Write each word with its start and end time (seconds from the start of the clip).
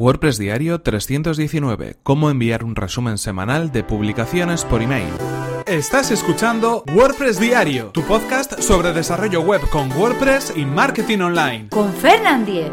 WordPress 0.00 0.38
Diario 0.38 0.80
319. 0.80 1.98
Cómo 2.02 2.30
enviar 2.30 2.64
un 2.64 2.74
resumen 2.74 3.18
semanal 3.18 3.70
de 3.70 3.84
publicaciones 3.84 4.64
por 4.64 4.80
email. 4.80 5.12
Estás 5.66 6.10
escuchando 6.10 6.84
WordPress 6.94 7.38
Diario, 7.38 7.90
tu 7.90 8.02
podcast 8.04 8.58
sobre 8.62 8.94
desarrollo 8.94 9.42
web 9.42 9.60
con 9.68 9.92
WordPress 9.92 10.54
y 10.56 10.64
marketing 10.64 11.18
online. 11.18 11.68
Con 11.68 11.92
Fernand 11.92 12.46
Diez. 12.46 12.72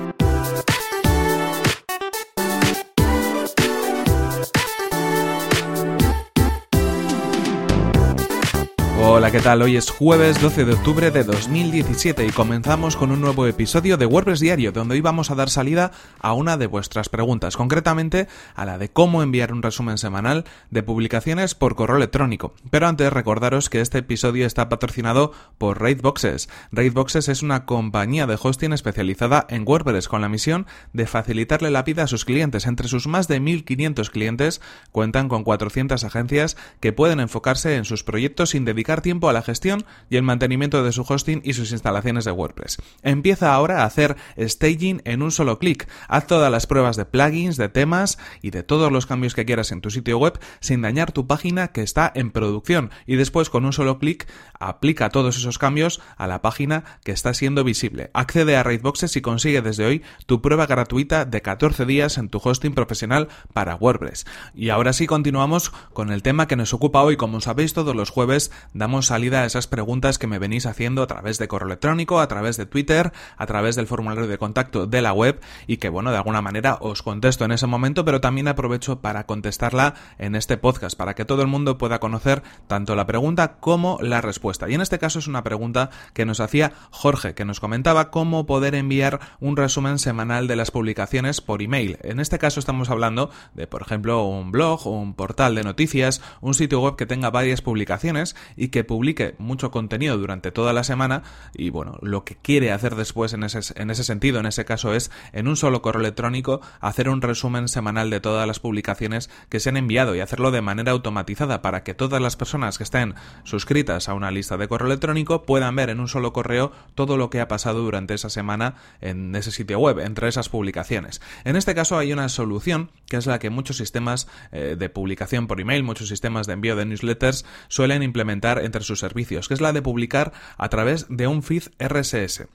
Hola, 9.18 9.31
¿qué 9.31 9.40
tal? 9.40 9.63
Hoy 9.63 9.78
es 9.78 9.90
jueves 9.90 10.40
12 10.40 10.63
de 10.63 10.74
octubre 10.74 11.10
de 11.10 11.24
2017 11.24 12.28
y 12.28 12.29
comenzamos 12.29 12.96
con 12.96 13.10
un 13.10 13.20
nuevo 13.20 13.47
episodio 13.47 13.97
de 13.97 14.06
WordPress 14.06 14.40
Diario, 14.40 14.72
donde 14.72 14.94
hoy 14.94 15.01
vamos 15.01 15.32
a 15.32 15.36
dar 15.36 15.50
salida 15.50 15.92
a 16.20 16.34
una 16.34 16.55
de 16.55 16.68
vuestras 16.68 17.09
preguntas, 17.09 17.58
concretamente 17.58 18.27
a 18.54 18.64
la 18.66 18.77
de 18.77 18.90
cómo 18.90 19.24
enviar 19.24 19.54
un 19.54 19.64
resumen 19.64 19.98
semanal 19.98 20.46
de 20.70 20.84
publicaciones 20.84 21.55
por 21.55 21.76
correo 21.76 21.98
electrónico. 21.98 22.54
Pero 22.70 22.86
antes 22.86 23.12
recordaros 23.12 23.72
que 23.72 23.82
este 23.82 23.98
episodio 23.98 24.46
está 24.46 24.70
patrocinado 24.70 25.32
por 25.58 25.82
Raidboxes. 25.82 26.48
Raidboxes 26.72 27.27
es 27.27 27.41
una 27.41 27.66
compañía 27.66 28.27
de 28.27 28.38
hosting 28.40 28.72
especializada 28.72 29.48
en 29.49 29.63
WordPress 29.68 30.10
con 30.10 30.22
la 30.22 30.30
misión 30.30 30.68
de 30.94 31.08
facilitarle 31.08 31.72
la 31.72 31.82
vida 31.82 32.04
a 32.04 32.08
sus 32.08 32.24
clientes. 32.24 32.68
Entre 32.68 32.88
sus 32.88 33.08
más 33.08 33.27
de 33.27 33.40
1500 33.40 34.12
clientes 34.12 34.62
cuentan 34.91 35.27
con 35.27 35.44
400 35.44 36.04
agencias 36.04 36.55
que 36.80 36.94
pueden 36.94 37.20
enfocarse 37.20 37.77
en 37.77 37.86
sus 37.86 38.04
proyectos 38.04 38.52
sin 38.52 38.63
dedicar 38.63 39.02
tiempo 39.08 39.30
a 39.30 39.34
la 39.34 39.42
gestión 39.42 39.86
y 40.10 40.18
el 40.18 40.24
mantenimiento 40.24 40.84
de 40.84 40.92
su 40.92 41.06
hosting 41.08 41.40
y 41.46 41.54
sus 41.54 41.72
instalaciones 41.72 42.26
de 42.26 42.32
WordPress. 42.32 42.76
Empieza 43.04 43.54
ahora 43.54 43.84
a 43.84 43.86
hacer 43.86 44.18
staging 44.38 45.02
en 45.06 45.22
un 45.22 45.32
solo 45.32 45.60
clic. 45.60 45.88
Haz 46.10 46.28
todas 46.28 46.52
las 46.52 46.68
pruebas 46.68 46.98
de 46.98 47.06
plugins, 47.06 47.56
de 47.56 47.70
temas 47.70 48.18
y 48.42 48.50
de 48.50 48.64
todos 48.64 48.92
los 48.92 49.06
cambios 49.06 49.34
que 49.34 49.46
quieras 49.46 49.72
en 49.72 49.80
tu 49.80 49.92
sitio 49.92 50.18
web 50.18 50.38
sin 50.60 50.82
dañar 50.82 51.14
tu 51.14 51.26
página 51.26 51.70
que 51.70 51.84
está 51.84 52.12
en 52.14 52.32
producción 52.32 52.91
y 53.05 53.16
después 53.16 53.49
con 53.49 53.64
un 53.64 53.72
solo 53.72 53.98
clic 53.98 54.27
aplica 54.60 55.08
todos 55.08 55.38
esos 55.38 55.58
cambios 55.58 56.02
a 56.18 56.27
la 56.27 56.42
página 56.42 56.84
que 57.05 57.14
está 57.14 57.34
siendo 57.34 57.64
visible. 57.64 58.12
Accede 58.14 58.58
a 58.58 58.64
Raidboxes 58.64 59.16
y 59.16 59.21
consigue 59.21 59.62
desde 59.62 59.86
hoy 59.86 60.04
tu 60.26 60.42
prueba 60.42 60.66
gratuita 60.66 61.24
de 61.24 61.42
14 61.42 61.86
días 61.86 62.18
en 62.18 62.27
tu 62.27 62.42
hosting 62.44 62.74
profesional 62.74 63.30
para 63.54 63.76
WordPress. 63.76 64.25
Y 64.53 64.67
ahora 64.67 64.92
sí 64.92 65.08
continuamos 65.08 65.69
con 65.94 66.11
el 66.11 66.23
tema 66.23 66.45
que 66.47 66.58
nos 66.58 66.73
ocupa 66.73 67.03
hoy. 67.03 67.16
Como 67.16 67.39
sabéis 67.39 67.73
todos 67.73 67.95
los 67.95 68.09
jueves 68.09 68.52
damos 68.73 68.96
salida 69.01 69.41
a 69.41 69.45
esas 69.45 69.67
preguntas 69.67 70.17
que 70.17 70.27
me 70.27 70.39
venís 70.39 70.65
haciendo 70.65 71.03
a 71.03 71.07
través 71.07 71.37
de 71.37 71.47
correo 71.47 71.67
electrónico, 71.67 72.19
a 72.19 72.27
través 72.27 72.57
de 72.57 72.65
Twitter, 72.65 73.11
a 73.37 73.45
través 73.45 73.75
del 73.75 73.87
formulario 73.87 74.27
de 74.27 74.37
contacto 74.37 74.87
de 74.87 75.01
la 75.01 75.13
web 75.13 75.39
y 75.67 75.77
que 75.77 75.89
bueno, 75.89 76.11
de 76.11 76.17
alguna 76.17 76.41
manera 76.41 76.77
os 76.81 77.03
contesto 77.03 77.45
en 77.45 77.51
ese 77.51 77.67
momento, 77.67 78.05
pero 78.05 78.21
también 78.21 78.47
aprovecho 78.47 79.01
para 79.01 79.25
contestarla 79.25 79.95
en 80.17 80.35
este 80.35 80.57
podcast, 80.57 80.97
para 80.97 81.15
que 81.15 81.25
todo 81.25 81.41
el 81.41 81.47
mundo 81.47 81.77
pueda 81.77 81.99
conocer 81.99 82.43
tanto 82.67 82.95
la 82.95 83.05
pregunta 83.05 83.57
como 83.59 83.97
la 84.01 84.21
respuesta. 84.21 84.69
Y 84.69 84.75
en 84.75 84.81
este 84.81 84.99
caso 84.99 85.19
es 85.19 85.27
una 85.27 85.43
pregunta 85.43 85.89
que 86.13 86.25
nos 86.25 86.39
hacía 86.39 86.73
Jorge, 86.91 87.33
que 87.33 87.45
nos 87.45 87.59
comentaba 87.59 88.11
cómo 88.11 88.45
poder 88.45 88.75
enviar 88.75 89.19
un 89.39 89.57
resumen 89.57 89.99
semanal 89.99 90.47
de 90.47 90.55
las 90.55 90.71
publicaciones 90.71 91.41
por 91.41 91.61
email. 91.61 91.97
En 92.01 92.19
este 92.19 92.39
caso 92.39 92.59
estamos 92.59 92.89
hablando 92.89 93.29
de, 93.53 93.67
por 93.67 93.81
ejemplo, 93.81 94.23
un 94.25 94.51
blog, 94.51 94.87
un 94.87 95.13
portal 95.13 95.55
de 95.55 95.63
noticias, 95.63 96.21
un 96.41 96.53
sitio 96.53 96.81
web 96.81 96.95
que 96.95 97.05
tenga 97.05 97.29
varias 97.29 97.61
publicaciones 97.61 98.35
y 98.55 98.69
que 98.69 98.83
publique 98.88 99.35
mucho 99.38 99.69
contenido 99.69 100.17
durante 100.17 100.52
toda 100.52 100.73
la 100.73 100.83
semana 100.83 101.23
y 101.53 101.69
bueno, 101.69 101.99
lo 102.02 102.23
que 102.23 102.35
quiere 102.35 102.71
hacer 102.71 102.95
después 102.95 103.33
en 103.33 103.43
ese, 103.43 103.59
en 103.80 103.91
ese 103.91 104.03
sentido, 104.03 104.39
en 104.39 104.45
ese 104.45 104.66
caso 104.66 104.93
es 104.93 105.11
en 105.33 105.47
un 105.47 105.55
solo 105.55 105.81
correo 105.81 106.02
electrónico 106.02 106.61
hacer 106.80 107.09
un 107.09 107.21
resumen 107.21 107.67
semanal 107.67 108.09
de 108.09 108.19
todas 108.19 108.47
las 108.47 108.59
publicaciones 108.59 109.30
que 109.49 109.59
se 109.59 109.69
han 109.69 109.77
enviado 109.77 110.15
y 110.15 110.21
hacerlo 110.21 110.52
de 110.52 110.61
manera 110.61 110.91
automatizada 110.91 111.61
para 111.61 111.83
que 111.83 111.93
todas 111.93 112.21
las 112.21 112.35
personas 112.35 112.77
que 112.77 112.83
estén 112.83 113.15
suscritas 113.43 114.09
a 114.09 114.13
una 114.13 114.31
lista 114.31 114.58
de 114.58 114.67
correo 114.67 114.87
electrónico 114.87 115.43
puedan 115.43 115.75
ver 115.75 115.89
en 115.89 115.99
un 115.99 116.08
solo 116.08 116.33
correo 116.33 116.71
todo 116.95 117.17
lo 117.17 117.30
que 117.30 117.42
ha 117.42 117.48
pasado 117.48 117.81
durante 117.81 118.14
esa 118.14 118.30
semana 118.30 118.75
en 119.02 119.36
ese 119.36 119.52
sitio 119.52 119.80
web, 119.80 119.99
entre 119.99 120.27
esas 120.27 120.49
publicaciones. 120.49 121.21
En 121.43 121.55
este 121.55 121.75
caso 121.75 121.98
hay 121.98 122.14
una 122.14 122.30
solución 122.30 122.92
que 123.08 123.17
es 123.17 123.25
la 123.25 123.39
que 123.39 123.49
muchos 123.49 123.77
sistemas 123.77 124.27
eh, 124.52 124.75
de 124.77 124.89
publicación 124.89 125.48
por 125.48 125.61
email, 125.61 125.83
muchos 125.83 126.08
sistemas 126.08 126.48
de 126.48 126.54
envío 126.54 126.75
de 126.75 126.86
newsletters 126.86 127.45
suelen 127.67 128.04
implementar 128.04 128.64
entre 128.68 128.84
sus 128.84 129.00
servicios, 129.00 129.48
que 129.48 129.56
es 129.56 129.62
la 129.62 129.74
de 129.74 129.82
publicar 129.82 130.32
a 130.58 130.70
través 130.70 131.08
de 131.10 131.28
un 131.28 131.42
feed 131.42 131.64
RSS. 131.80 132.48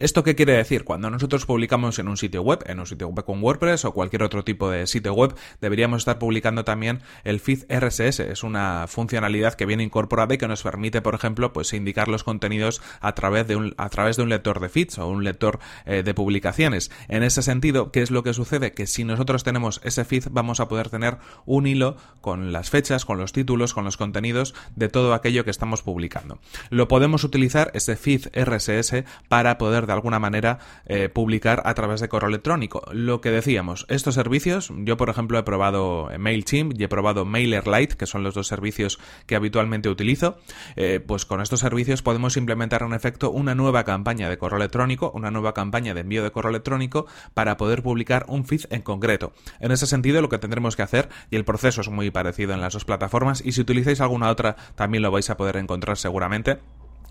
¿Esto 0.00 0.24
qué 0.24 0.34
quiere 0.34 0.54
decir? 0.54 0.84
Cuando 0.84 1.10
nosotros 1.10 1.44
publicamos 1.44 1.98
en 1.98 2.08
un 2.08 2.16
sitio 2.16 2.40
web, 2.40 2.60
en 2.64 2.80
un 2.80 2.86
sitio 2.86 3.08
web 3.08 3.22
con 3.22 3.42
WordPress 3.42 3.84
o 3.84 3.92
cualquier 3.92 4.22
otro 4.22 4.42
tipo 4.42 4.70
de 4.70 4.86
sitio 4.86 5.12
web, 5.12 5.34
deberíamos 5.60 5.98
estar 5.98 6.18
publicando 6.18 6.64
también 6.64 7.02
el 7.22 7.38
feed 7.38 7.64
RSS. 7.70 8.20
Es 8.20 8.42
una 8.42 8.86
funcionalidad 8.88 9.52
que 9.52 9.66
viene 9.66 9.82
incorporada 9.82 10.32
y 10.32 10.38
que 10.38 10.48
nos 10.48 10.62
permite, 10.62 11.02
por 11.02 11.14
ejemplo, 11.14 11.52
pues 11.52 11.74
indicar 11.74 12.08
los 12.08 12.24
contenidos 12.24 12.80
a 13.02 13.14
través 13.14 13.46
de 13.46 13.56
un, 13.56 13.74
a 13.76 13.90
través 13.90 14.16
de 14.16 14.22
un 14.22 14.30
lector 14.30 14.60
de 14.60 14.70
feeds 14.70 14.98
o 14.98 15.06
un 15.06 15.22
lector 15.22 15.58
eh, 15.84 16.02
de 16.02 16.14
publicaciones. 16.14 16.90
En 17.08 17.22
ese 17.22 17.42
sentido, 17.42 17.92
¿qué 17.92 18.00
es 18.00 18.10
lo 18.10 18.22
que 18.22 18.32
sucede? 18.32 18.72
Que 18.72 18.86
si 18.86 19.04
nosotros 19.04 19.44
tenemos 19.44 19.82
ese 19.84 20.06
feed, 20.06 20.28
vamos 20.30 20.60
a 20.60 20.68
poder 20.68 20.88
tener 20.88 21.18
un 21.44 21.66
hilo 21.66 21.96
con 22.22 22.52
las 22.52 22.70
fechas, 22.70 23.04
con 23.04 23.18
los 23.18 23.32
títulos, 23.32 23.74
con 23.74 23.84
los 23.84 23.98
contenidos 23.98 24.54
de 24.76 24.88
todo 24.88 25.12
aquello 25.12 25.44
que 25.44 25.50
estamos 25.50 25.82
publicando. 25.82 26.38
Lo 26.70 26.88
podemos 26.88 27.22
utilizar, 27.22 27.70
ese 27.74 27.96
feed 27.96 28.28
RSS, 28.34 29.04
para 29.28 29.58
poder 29.58 29.89
de 29.90 29.94
alguna 29.94 30.18
manera 30.18 30.58
eh, 30.86 31.08
publicar 31.08 31.62
a 31.64 31.74
través 31.74 32.00
de 32.00 32.08
correo 32.08 32.28
electrónico. 32.28 32.82
Lo 32.92 33.20
que 33.20 33.30
decíamos, 33.30 33.86
estos 33.88 34.14
servicios, 34.14 34.72
yo 34.78 34.96
por 34.96 35.10
ejemplo 35.10 35.38
he 35.38 35.42
probado 35.42 36.10
MailChimp 36.16 36.78
y 36.78 36.84
he 36.84 36.88
probado 36.88 37.24
MailerLite, 37.24 37.96
que 37.96 38.06
son 38.06 38.22
los 38.22 38.34
dos 38.34 38.46
servicios 38.46 39.00
que 39.26 39.34
habitualmente 39.34 39.88
utilizo, 39.88 40.38
eh, 40.76 41.00
pues 41.04 41.26
con 41.26 41.40
estos 41.40 41.60
servicios 41.60 42.02
podemos 42.02 42.36
implementar 42.36 42.82
en 42.82 42.92
efecto 42.92 43.30
una 43.30 43.54
nueva 43.54 43.84
campaña 43.84 44.28
de 44.28 44.38
correo 44.38 44.58
electrónico, 44.58 45.10
una 45.14 45.30
nueva 45.30 45.54
campaña 45.54 45.92
de 45.92 46.02
envío 46.02 46.22
de 46.22 46.30
correo 46.30 46.50
electrónico 46.50 47.06
para 47.34 47.56
poder 47.56 47.82
publicar 47.82 48.26
un 48.28 48.44
feed 48.44 48.62
en 48.70 48.82
concreto. 48.82 49.32
En 49.58 49.72
ese 49.72 49.86
sentido 49.86 50.22
lo 50.22 50.28
que 50.28 50.38
tendremos 50.38 50.76
que 50.76 50.82
hacer, 50.82 51.08
y 51.30 51.36
el 51.36 51.44
proceso 51.44 51.80
es 51.80 51.88
muy 51.88 52.10
parecido 52.10 52.54
en 52.54 52.60
las 52.60 52.74
dos 52.74 52.84
plataformas, 52.84 53.42
y 53.44 53.52
si 53.52 53.60
utilizáis 53.60 54.00
alguna 54.00 54.30
otra 54.30 54.56
también 54.76 55.02
lo 55.02 55.10
vais 55.10 55.28
a 55.30 55.36
poder 55.36 55.56
encontrar 55.56 55.96
seguramente, 55.96 56.58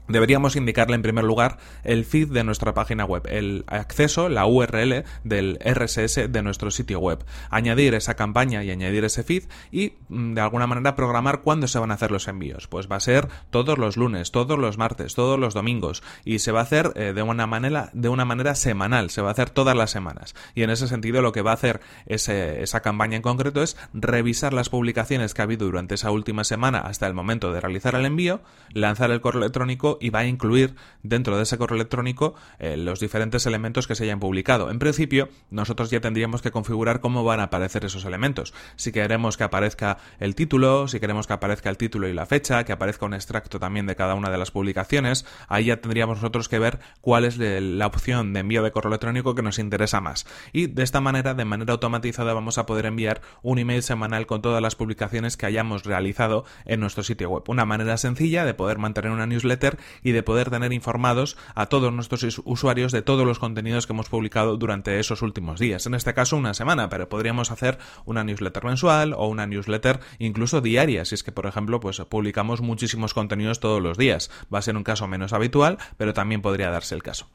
deberíamos 0.09 0.56
indicarle 0.56 0.96
en 0.96 1.02
primer 1.02 1.24
lugar 1.24 1.58
el 1.84 2.03
feed 2.03 2.30
de 2.30 2.44
nuestra 2.44 2.74
página 2.74 3.06
web, 3.06 3.25
el 3.28 3.64
acceso, 3.68 4.28
la 4.28 4.46
URL 4.46 5.06
del 5.24 5.59
RSS 5.64 6.31
de 6.31 6.42
nuestro 6.44 6.72
sitio 6.72 7.00
web, 7.00 7.24
añadir 7.50 7.94
esa 7.94 8.16
campaña 8.16 8.64
y 8.64 8.72
añadir 8.72 9.06
ese 9.06 9.24
feed 9.24 9.44
y 9.72 9.94
mm, 10.09 10.34
de 10.34 10.42
alguna 10.42 10.68
manera 10.68 10.96
programar 10.96 11.42
cuándo 11.42 11.68
se 11.68 11.80
van 11.80 11.92
a 11.92 11.94
hacer 11.94 12.12
los 12.12 12.28
envíos. 12.28 12.68
Pues 12.68 12.90
va 12.92 12.98
a 12.98 13.00
ser 13.00 13.28
todos 13.50 13.78
los 13.78 13.98
lunes, 13.98 14.31
todos 14.31 14.59
los 14.59 14.78
martes, 14.78 15.16
todos 15.16 15.40
los 15.40 15.53
domingos 15.53 16.03
y 16.25 16.40
se 16.40 16.52
va 16.52 16.59
a 16.59 16.64
hacer 16.64 16.92
eh, 16.96 17.14
de 17.14 17.22
una 17.22 17.48
manera 17.48 17.90
de 17.94 18.09
una 18.09 18.25
manera 18.25 18.56
semanal, 18.56 19.09
se 19.09 19.22
va 19.22 19.30
a 19.30 19.31
hacer 19.31 19.50
todas 19.50 19.75
las 19.75 19.92
semanas. 19.92 20.36
Y 20.56 20.64
en 20.64 20.69
ese 20.69 20.88
sentido 20.88 21.22
lo 21.22 21.31
que 21.31 21.42
va 21.42 21.52
a 21.52 21.56
hacer 21.56 21.81
esa 22.08 22.80
campaña 22.81 23.16
en 23.16 23.22
concreto 23.22 23.62
es 23.62 23.78
revisar 23.94 24.53
las 24.53 24.69
publicaciones 24.69 25.34
que 25.34 25.42
ha 25.42 25.44
habido 25.44 25.66
durante 25.66 25.96
esa 25.96 26.12
última 26.12 26.44
semana 26.44 26.80
hasta 26.80 27.08
el 27.08 27.14
momento 27.14 27.53
de 27.53 27.62
realizar 27.62 27.96
el 27.96 28.06
envío, 28.06 28.42
lanzar 28.74 29.12
el 29.12 29.22
correo 29.22 29.42
electrónico 29.42 29.98
y 30.00 30.10
va 30.10 30.20
a 30.20 30.26
incluir 30.26 30.76
dentro 31.04 31.38
de 31.38 31.44
ese 31.44 31.58
correo 31.58 31.76
electrónico 31.76 32.36
eh, 32.60 32.78
los 32.78 33.00
diferentes 33.00 33.46
elementos 33.46 33.88
que 33.88 33.96
se 33.96 34.04
hayan 34.04 34.20
publicado. 34.20 34.70
En 34.70 34.80
principio, 34.80 35.30
nosotros 35.50 35.90
ya 35.90 36.02
tendríamos 36.02 36.42
que 36.42 36.52
configurar 36.52 37.00
cómo 37.00 37.24
van 37.24 37.40
a 37.40 37.44
aparecer 37.44 37.86
esos 37.86 38.06
elementos. 38.06 38.54
Si 38.76 38.92
queremos 38.92 39.38
que 39.38 39.44
aparezca 39.44 39.98
el 40.20 40.36
título, 40.36 40.88
si 40.88 41.00
queremos 41.00 41.28
que 41.28 41.34
aparezca 41.34 41.70
el 41.70 41.78
título 41.78 42.08
y 42.08 42.14
la 42.14 42.26
fecha, 42.26 42.64
que 42.64 42.72
aparezca 42.72 43.06
un 43.06 43.14
extracto 43.14 43.60
también 43.60 43.86
de 43.86 43.96
cada 43.96 44.16
una 44.16 44.30
de 44.30 44.38
las 44.38 44.52
publicaciones, 44.52 45.26
ahí 45.48 45.66
ya 45.66 45.82
tendríamos 45.82 46.18
nosotros 46.18 46.50
que 46.50 46.60
ver 46.60 46.80
cuál 47.02 47.26
es 47.26 47.38
la 47.38 47.88
opción 47.88 48.34
de 48.34 48.42
envío 48.42 48.64
de 48.64 48.72
correo 48.72 48.90
electrónico 48.90 49.36
que 49.36 49.42
nos 49.42 49.60
interesa 49.60 50.02
más. 50.02 50.26
Y 50.54 50.68
de 50.68 50.84
esta 50.84 51.02
manera, 51.02 51.34
de 51.34 51.46
manera 51.46 51.74
automatizada, 51.74 52.34
vamos 52.34 52.57
a 52.57 52.66
poder 52.66 52.86
enviar 52.86 53.22
un 53.42 53.60
email 53.60 53.84
semanal 53.84 54.25
con 54.25 54.42
todas 54.42 54.62
las 54.62 54.75
publicaciones 54.75 55.38
que 55.38 55.46
hayamos 55.46 55.84
realizado 55.84 56.46
en 56.66 56.80
nuestro 56.80 57.04
sitio 57.04 57.30
web. 57.30 57.44
Una 57.48 57.66
manera 57.66 57.98
sencilla 57.98 58.46
de 58.46 58.54
poder 58.54 58.78
mantener 58.78 59.12
una 59.12 59.25
newsletter 59.25 59.78
y 60.03 60.12
de 60.12 60.24
poder 60.24 60.50
tener 60.50 60.74
informados 60.74 61.38
a 61.56 61.68
todos 61.68 61.94
nuestros 61.94 62.41
usuarios 62.45 62.91
de 62.91 63.01
todos 63.01 63.25
los 63.25 63.39
contenidos 63.39 63.88
que 63.88 63.94
hemos 63.94 64.09
publicado 64.09 64.57
durante 64.57 65.00
esos 65.00 65.21
últimos 65.21 65.59
días. 65.59 65.86
En 65.86 65.94
este 65.94 66.13
caso 66.13 66.38
una 66.38 66.53
semana, 66.53 66.89
pero 66.89 67.09
podríamos 67.09 67.51
hacer 67.51 67.77
una 68.06 68.24
newsletter 68.24 68.63
mensual 68.63 69.13
o 69.13 69.27
una 69.27 69.47
newsletter 69.47 70.00
incluso 70.19 70.62
diaria, 70.62 71.06
si 71.06 71.15
es 71.15 71.24
que 71.24 71.31
por 71.31 71.45
ejemplo 71.45 71.80
pues 71.80 72.00
publicamos 72.01 72.62
muchísimos 72.62 73.13
contenidos 73.13 73.59
todos 73.59 73.81
los 73.81 73.97
días. 73.97 74.31
Va 74.53 74.59
a 74.59 74.63
ser 74.63 74.77
un 74.77 74.83
caso 74.83 75.07
menos 75.07 75.33
habitual, 75.33 75.77
pero 75.97 76.13
también 76.13 76.41
podría 76.41 76.69
darse 76.69 76.95
el 76.95 77.03
caso. 77.03 77.27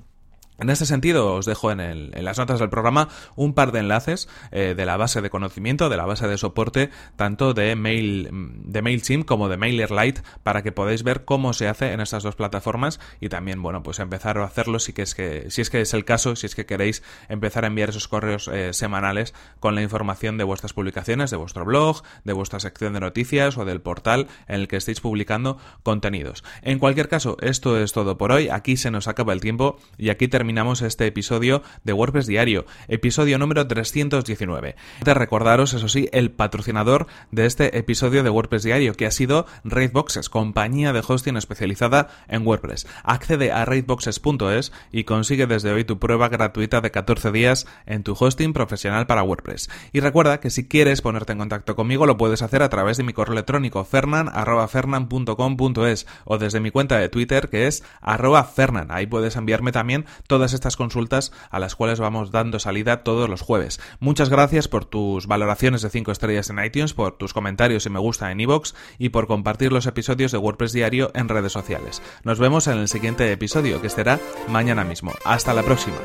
En 0.56 0.70
este 0.70 0.86
sentido, 0.86 1.34
os 1.34 1.46
dejo 1.46 1.72
en, 1.72 2.12
las 2.12 2.38
notas 2.38 2.60
del 2.60 2.70
programa 2.70 3.08
un 3.34 3.54
par 3.54 3.72
de 3.72 3.80
enlaces 3.80 4.28
eh, 4.52 4.74
de 4.76 4.86
la 4.86 4.96
base 4.96 5.20
de 5.20 5.28
conocimiento, 5.28 5.88
de 5.88 5.96
la 5.96 6.06
base 6.06 6.28
de 6.28 6.38
soporte, 6.38 6.90
tanto 7.16 7.54
de, 7.54 7.74
Mail, 7.74 8.28
de 8.32 8.80
MailChimp 8.80 9.26
como 9.26 9.48
de 9.48 9.56
MailerLite, 9.56 10.22
para 10.44 10.62
que 10.62 10.70
podáis 10.70 11.02
ver 11.02 11.24
cómo 11.24 11.54
se 11.54 11.66
hace 11.66 11.92
en 11.92 12.00
estas 12.00 12.22
dos 12.22 12.36
plataformas 12.36 13.00
y 13.20 13.30
también, 13.30 13.62
bueno, 13.62 13.82
pues 13.82 13.98
empezar 13.98 14.38
a 14.38 14.44
hacerlo 14.44 14.78
si, 14.78 14.94
es, 14.96 15.16
que, 15.16 15.50
si 15.50 15.60
es 15.60 15.70
que 15.70 15.80
es 15.80 15.92
el 15.92 16.04
caso, 16.04 16.36
si 16.36 16.46
es 16.46 16.54
que 16.54 16.66
queréis 16.66 17.02
empezar 17.28 17.64
a 17.64 17.66
enviar 17.66 17.88
esos 17.88 18.06
correos 18.06 18.46
eh, 18.46 18.72
semanales 18.72 19.34
con 19.58 19.74
la 19.74 19.82
información 19.82 20.38
de 20.38 20.44
vuestras 20.44 20.72
publicaciones, 20.72 21.32
de 21.32 21.36
vuestro 21.36 21.64
blog, 21.64 22.04
de 22.22 22.32
vuestra 22.32 22.60
sección 22.60 22.92
de 22.92 23.00
noticias 23.00 23.58
o 23.58 23.64
del 23.64 23.80
portal 23.80 24.28
en 24.46 24.60
el 24.60 24.68
que 24.68 24.76
estéis 24.76 25.00
publicando 25.00 25.58
contenidos. 25.82 26.44
En 26.62 26.78
cualquier 26.78 27.08
caso, 27.08 27.38
esto 27.40 27.76
es 27.76 27.92
todo 27.92 28.16
por 28.16 28.30
hoy. 28.30 28.50
Aquí 28.50 28.76
se 28.76 28.92
nos 28.92 29.08
acaba 29.08 29.32
el 29.32 29.40
tiempo 29.40 29.78
y 29.98 30.10
aquí 30.10 30.28
terminamos 30.28 30.43
terminamos 30.44 30.82
este 30.82 31.06
episodio 31.06 31.62
de 31.84 31.94
WordPress 31.94 32.26
Diario, 32.26 32.66
episodio 32.86 33.38
número 33.38 33.66
319. 33.66 34.76
De 35.02 35.14
recordaros, 35.14 35.72
eso 35.72 35.88
sí, 35.88 36.10
el 36.12 36.32
patrocinador 36.32 37.06
de 37.30 37.46
este 37.46 37.78
episodio 37.78 38.22
de 38.22 38.28
WordPress 38.28 38.62
Diario, 38.62 38.92
que 38.92 39.06
ha 39.06 39.10
sido 39.10 39.46
Raidboxes, 39.64 40.28
compañía 40.28 40.92
de 40.92 41.02
hosting 41.08 41.38
especializada 41.38 42.08
en 42.28 42.46
WordPress. 42.46 42.86
Accede 43.04 43.52
a 43.52 43.64
raidboxes.es 43.64 44.70
y 44.92 45.04
consigue 45.04 45.46
desde 45.46 45.72
hoy 45.72 45.84
tu 45.84 45.98
prueba 45.98 46.28
gratuita 46.28 46.82
de 46.82 46.90
14 46.90 47.32
días 47.32 47.66
en 47.86 48.02
tu 48.02 48.12
hosting 48.12 48.52
profesional 48.52 49.06
para 49.06 49.22
WordPress. 49.22 49.70
Y 49.94 50.00
recuerda 50.00 50.40
que 50.40 50.50
si 50.50 50.68
quieres 50.68 51.00
ponerte 51.00 51.32
en 51.32 51.38
contacto 51.38 51.74
conmigo, 51.74 52.04
lo 52.04 52.18
puedes 52.18 52.42
hacer 52.42 52.62
a 52.62 52.68
través 52.68 52.98
de 52.98 53.04
mi 53.04 53.14
correo 53.14 53.32
electrónico 53.32 53.82
fernan.fernan.com.es 53.82 56.06
o 56.26 56.36
desde 56.36 56.60
mi 56.60 56.70
cuenta 56.70 56.98
de 56.98 57.08
Twitter 57.08 57.48
que 57.48 57.66
es 57.66 57.82
arroba 58.02 58.44
fernan. 58.44 58.88
Ahí 58.90 59.06
puedes 59.06 59.36
enviarme 59.36 59.72
también 59.72 60.04
todas 60.34 60.52
estas 60.52 60.76
consultas 60.76 61.30
a 61.48 61.60
las 61.60 61.76
cuales 61.76 62.00
vamos 62.00 62.32
dando 62.32 62.58
salida 62.58 63.04
todos 63.04 63.30
los 63.30 63.40
jueves. 63.40 63.80
Muchas 64.00 64.30
gracias 64.30 64.66
por 64.66 64.84
tus 64.84 65.28
valoraciones 65.28 65.80
de 65.80 65.90
5 65.90 66.10
estrellas 66.10 66.50
en 66.50 66.58
iTunes, 66.58 66.92
por 66.92 67.16
tus 67.16 67.32
comentarios 67.32 67.86
y 67.86 67.90
me 67.90 68.00
gusta 68.00 68.32
en 68.32 68.40
iVoox 68.40 68.74
y 68.98 69.10
por 69.10 69.28
compartir 69.28 69.70
los 69.70 69.86
episodios 69.86 70.32
de 70.32 70.38
WordPress 70.38 70.72
Diario 70.72 71.12
en 71.14 71.28
redes 71.28 71.52
sociales. 71.52 72.02
Nos 72.24 72.40
vemos 72.40 72.66
en 72.66 72.78
el 72.78 72.88
siguiente 72.88 73.30
episodio, 73.30 73.80
que 73.80 73.88
será 73.88 74.18
mañana 74.48 74.82
mismo. 74.82 75.12
Hasta 75.24 75.54
la 75.54 75.62
próxima. 75.62 75.98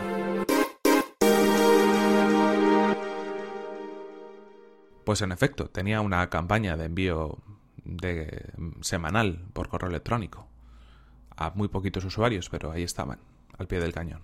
Pues 5.06 5.24
en 5.24 5.32
efecto, 5.32 5.72
tenía 5.72 6.02
una 6.02 6.30
campaña 6.30 6.78
de 6.78 6.86
envío 6.86 7.40
de, 7.84 8.52
semanal 8.82 9.48
por 9.54 9.70
correo 9.70 9.90
electrónico 9.90 10.46
a 11.36 11.50
muy 11.56 11.68
poquitos 11.68 12.06
usuarios, 12.06 12.48
pero 12.52 12.72
ahí 12.72 12.84
estaban 12.84 13.18
al 13.60 13.68
pie 13.68 13.80
del 13.80 13.94
cañón. 13.94 14.22